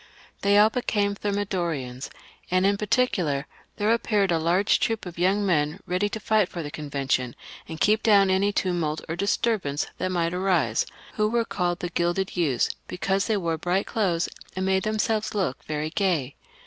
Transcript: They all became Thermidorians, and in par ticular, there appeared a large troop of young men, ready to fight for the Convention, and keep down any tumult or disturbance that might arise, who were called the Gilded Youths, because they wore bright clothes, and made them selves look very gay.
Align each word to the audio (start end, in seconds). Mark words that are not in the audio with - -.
They 0.41 0.57
all 0.57 0.71
became 0.71 1.13
Thermidorians, 1.13 2.09
and 2.49 2.65
in 2.65 2.75
par 2.75 2.87
ticular, 2.87 3.45
there 3.75 3.91
appeared 3.93 4.31
a 4.31 4.39
large 4.39 4.79
troop 4.79 5.05
of 5.05 5.19
young 5.19 5.45
men, 5.45 5.79
ready 5.85 6.09
to 6.09 6.19
fight 6.19 6.49
for 6.49 6.63
the 6.63 6.71
Convention, 6.71 7.35
and 7.69 7.79
keep 7.79 8.01
down 8.01 8.31
any 8.31 8.51
tumult 8.51 9.01
or 9.07 9.15
disturbance 9.15 9.85
that 9.99 10.11
might 10.11 10.33
arise, 10.33 10.87
who 11.17 11.29
were 11.29 11.45
called 11.45 11.81
the 11.81 11.89
Gilded 11.91 12.35
Youths, 12.35 12.71
because 12.87 13.27
they 13.27 13.37
wore 13.37 13.59
bright 13.59 13.85
clothes, 13.85 14.27
and 14.55 14.65
made 14.65 14.81
them 14.81 14.97
selves 14.97 15.35
look 15.35 15.63
very 15.65 15.91
gay. 15.91 16.33